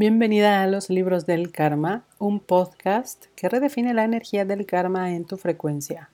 [0.00, 5.24] Bienvenida a los libros del karma, un podcast que redefine la energía del karma en
[5.24, 6.08] tu frecuencia.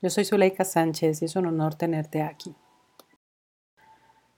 [0.00, 2.54] Yo soy Zuleika Sánchez y es un honor tenerte aquí.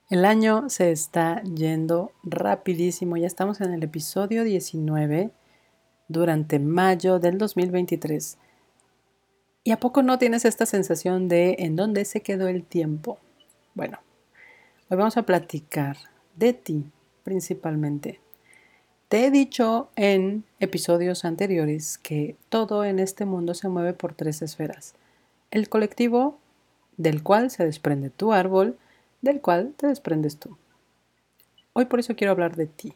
[0.09, 5.29] El año se está yendo rapidísimo, ya estamos en el episodio 19
[6.07, 8.39] durante mayo del 2023.
[9.65, 13.19] ¿Y a poco no tienes esta sensación de en dónde se quedó el tiempo?
[13.75, 13.99] Bueno,
[14.89, 15.95] hoy vamos a platicar
[16.35, 16.91] de ti
[17.23, 18.19] principalmente
[19.09, 24.43] te he dicho en episodios anteriores que todo en este mundo se mueve por tres
[24.43, 24.93] esferas.
[25.49, 26.37] El colectivo,
[26.97, 28.77] del cual se desprende tu árbol,
[29.21, 30.57] del cual te desprendes tú.
[31.73, 32.93] Hoy por eso quiero hablar de ti.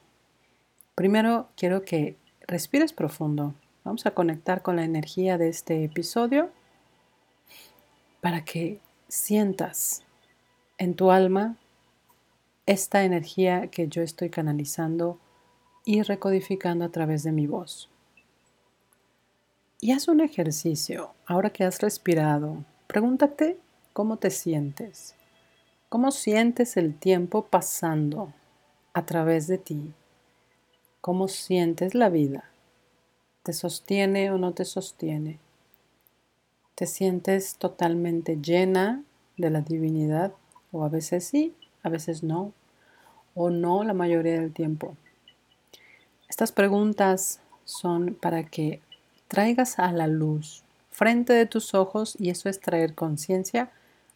[0.94, 2.16] Primero quiero que
[2.48, 3.56] respires profundo.
[3.84, 6.52] Vamos a conectar con la energía de este episodio
[8.22, 10.04] para que sientas
[10.78, 11.58] en tu alma
[12.68, 15.18] esta energía que yo estoy canalizando
[15.86, 17.90] y recodificando a través de mi voz.
[19.80, 23.58] Y haz un ejercicio, ahora que has respirado, pregúntate
[23.92, 25.16] cómo te sientes,
[25.90, 28.34] cómo sientes el tiempo pasando
[28.94, 29.94] a través de ti,
[31.02, 32.46] cómo sientes la vida,
[33.44, 35.40] te sostiene o no te sostiene,
[36.76, 39.04] te sientes totalmente llena
[39.38, 40.34] de la divinidad
[40.72, 42.54] o a veces sí, a veces no,
[43.36, 44.96] o no la mayoría del tiempo.
[46.34, 48.82] Estas preguntas son para que
[49.28, 53.70] traigas a la luz frente de tus ojos y eso es traer conciencia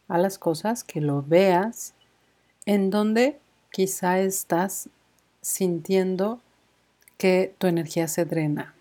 [0.07, 1.93] a las cosas, que lo veas
[2.65, 3.37] en donde
[3.71, 4.89] quizá estás
[5.41, 6.41] sintiendo
[7.19, 8.73] que tu energía se drena.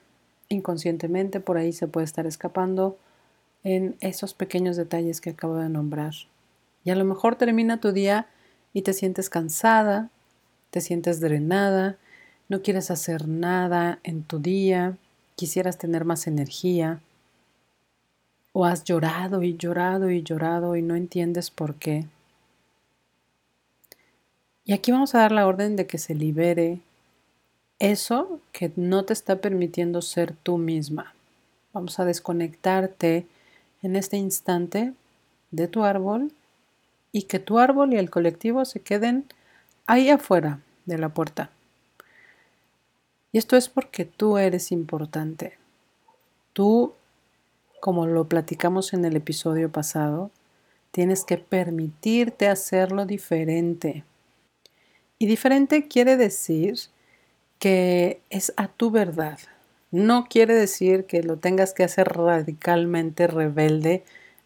[0.49, 2.97] Inconscientemente por ahí se puede estar escapando
[3.65, 6.15] en esos pequeños detalles que acabo de nombrar.
[6.85, 8.29] Y a lo mejor termina tu día
[8.73, 10.09] y te sientes cansada,
[10.71, 11.99] te sientes drenada,
[12.49, 14.97] no quieres hacer nada en tu día,
[15.35, 17.01] quisieras tener más energía,
[18.53, 22.07] o has llorado y llorado y llorado y no entiendes por qué.
[24.65, 26.81] Y aquí vamos a dar la orden de que se libere
[27.79, 31.15] eso que no te está permitiendo ser tú misma.
[31.75, 33.27] Vamos a desconectarte
[33.83, 34.95] en este instante
[35.51, 36.33] de tu árbol
[37.13, 39.27] y que tu árbol y el colectivo se queden
[39.87, 41.51] ahí afuera de la puerta.
[43.37, 45.59] Y esto es porque tú eres importante.
[46.55, 46.95] Tú,
[47.81, 50.31] como lo platicamos en el episodio pasado,
[50.91, 54.05] tienes que permitirte hacerlo diferente.
[55.19, 56.79] Y diferente quiere decir
[57.59, 59.39] que es a tu verdad.
[59.91, 64.03] No quiere decir que lo tengas que hacer radicalmente rebelde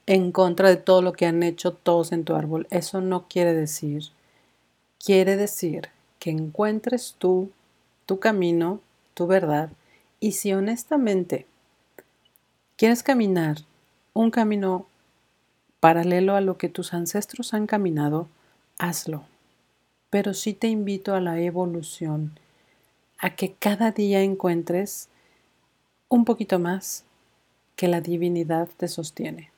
[0.07, 2.67] en contra de todo lo que han hecho todos en tu árbol.
[2.71, 4.07] Eso no quiere decir.
[4.99, 7.51] Quiere decir que encuentres tú
[8.11, 8.81] tu camino,
[9.15, 9.71] tu verdad,
[10.19, 11.47] y si honestamente
[12.77, 13.59] quieres caminar
[14.15, 14.89] un camino
[15.79, 18.27] paralelo a lo que tus ancestros han caminado,
[18.79, 19.23] hazlo.
[20.11, 22.37] Pero sí te invito a la evolución,
[23.21, 25.09] a que cada día encuentres
[26.09, 27.05] un poquito más
[27.77, 29.53] que la divinidad te sostiene,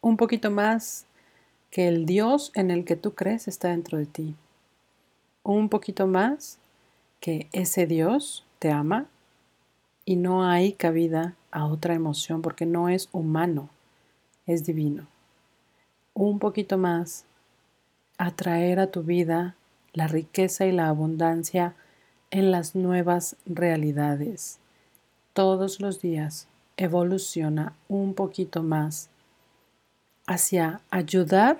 [0.00, 1.04] un poquito más
[1.68, 4.34] que el Dios en el que tú crees está dentro de ti,
[5.42, 6.58] un poquito más
[7.26, 9.06] que ese Dios te ama
[10.04, 13.68] y no hay cabida a otra emoción porque no es humano,
[14.46, 15.08] es divino.
[16.14, 17.24] Un poquito más,
[18.16, 19.56] atraer a tu vida
[19.92, 21.74] la riqueza y la abundancia
[22.30, 24.60] en las nuevas realidades.
[25.32, 29.10] Todos los días evoluciona un poquito más
[30.28, 31.56] hacia ayudar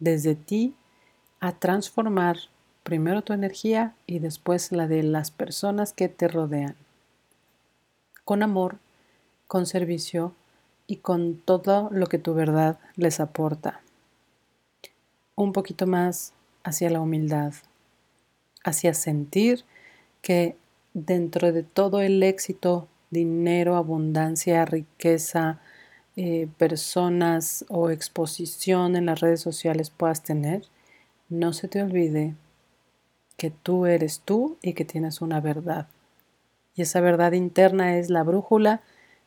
[0.00, 0.74] desde ti
[1.38, 2.38] a transformar
[2.86, 6.76] primero tu energía y después la de las personas que te rodean.
[8.24, 8.78] Con amor,
[9.48, 10.34] con servicio
[10.86, 13.80] y con todo lo que tu verdad les aporta.
[15.34, 16.32] Un poquito más
[16.62, 17.54] hacia la humildad,
[18.62, 19.64] hacia sentir
[20.22, 20.56] que
[20.94, 25.58] dentro de todo el éxito, dinero, abundancia, riqueza,
[26.14, 30.62] eh, personas o exposición en las redes sociales puedas tener,
[31.28, 32.36] no se te olvide
[33.36, 35.88] que tú eres tú y que tienes una verdad.
[36.74, 38.82] Y esa verdad interna es la brújula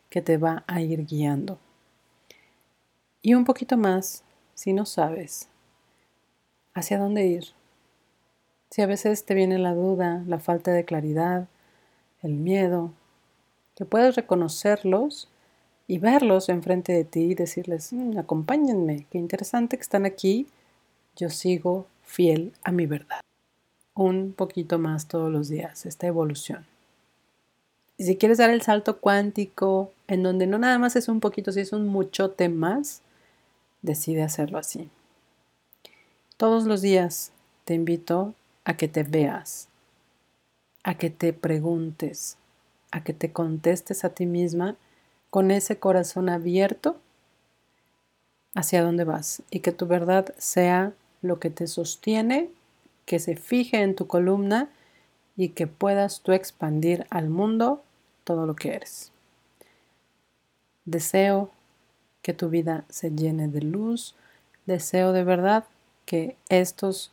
[0.10, 1.60] que te va a ir guiando.
[3.22, 4.24] Y un poquito más,
[4.54, 5.50] si no sabes
[6.74, 7.46] hacia dónde ir.
[8.70, 11.48] Si a veces te viene la duda, la falta de claridad,
[12.22, 12.94] el miedo,
[13.76, 15.30] que puedes reconocerlos
[15.88, 20.48] y verlos enfrente de ti y decirles, mm, acompáñenme, qué interesante que están aquí,
[21.16, 23.22] yo sigo fiel a mi verdad
[24.06, 26.66] un poquito más todos los días, esta evolución.
[27.98, 31.52] Y si quieres dar el salto cuántico, en donde no nada más es un poquito,
[31.52, 33.02] si es un muchote más,
[33.82, 34.90] decide hacerlo así.
[36.38, 37.34] Todos los días
[37.66, 39.68] te invito a que te veas,
[40.84, 42.38] a que te preguntes,
[42.92, 44.78] a que te contestes a ti misma
[45.30, 46.96] con ese corazón abierto
[48.56, 52.50] hacia dónde vas y que tu verdad sea lo que te sostiene,
[53.10, 54.70] que se fije en tu columna
[55.36, 57.82] y que puedas tú expandir al mundo
[58.24, 59.12] todo lo que eres.
[60.86, 61.50] Deseo
[62.22, 64.14] que tu vida se llene de luz,
[64.68, 65.64] deseo de verdad
[66.06, 67.12] que estos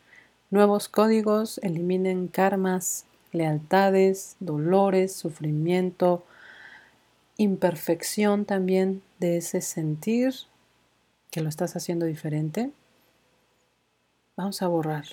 [0.51, 6.27] nuevos códigos eliminen karmas, lealtades, dolores, sufrimiento,
[7.39, 10.35] imperfección también de ese sentir
[11.31, 12.71] que lo estás haciendo diferente.
[14.37, 15.07] Vamos a borrar.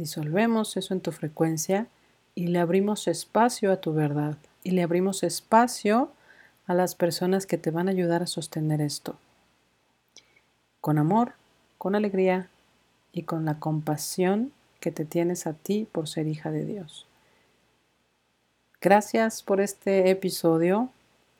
[0.00, 1.86] Disolvemos eso en tu frecuencia
[2.34, 6.10] y le abrimos espacio a tu verdad y le abrimos espacio
[6.66, 9.16] a las personas que te van a ayudar a sostener esto.
[10.80, 11.34] Con amor,
[11.76, 12.48] con alegría
[13.12, 17.04] y con la compasión que te tienes a ti por ser hija de Dios.
[18.80, 20.88] Gracias por este episodio.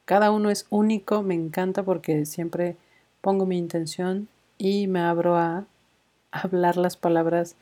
[0.04, 2.76] Cada uno es único, me encanta porque siempre
[3.22, 4.28] pongo mi intención
[4.58, 5.64] y me abro a
[6.30, 7.56] hablar las palabras